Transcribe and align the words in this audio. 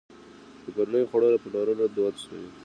د 0.63 0.65
کورنیو 0.75 1.09
خوړو 1.09 1.41
پلورل 1.43 1.79
دود 1.95 2.15
شوي؟ 2.23 2.43